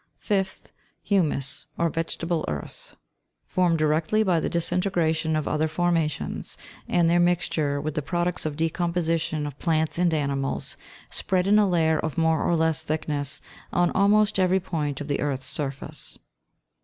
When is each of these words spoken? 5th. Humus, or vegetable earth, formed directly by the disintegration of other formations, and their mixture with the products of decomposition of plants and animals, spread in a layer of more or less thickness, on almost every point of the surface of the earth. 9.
5th. 0.19 0.71
Humus, 1.03 1.67
or 1.77 1.87
vegetable 1.89 2.43
earth, 2.47 2.95
formed 3.45 3.77
directly 3.77 4.23
by 4.23 4.39
the 4.39 4.49
disintegration 4.49 5.35
of 5.35 5.47
other 5.47 5.67
formations, 5.67 6.57
and 6.87 7.07
their 7.07 7.19
mixture 7.19 7.79
with 7.79 7.93
the 7.93 8.01
products 8.01 8.43
of 8.43 8.55
decomposition 8.57 9.45
of 9.45 9.59
plants 9.59 9.99
and 9.99 10.11
animals, 10.11 10.75
spread 11.11 11.45
in 11.45 11.59
a 11.59 11.69
layer 11.69 11.99
of 11.99 12.17
more 12.17 12.41
or 12.41 12.55
less 12.55 12.83
thickness, 12.83 13.41
on 13.71 13.91
almost 13.91 14.39
every 14.39 14.59
point 14.59 15.01
of 15.01 15.07
the 15.07 15.17
surface 15.37 15.45
of 15.45 15.77
the 15.77 15.85
earth. 15.85 16.17
9. 16.21 16.25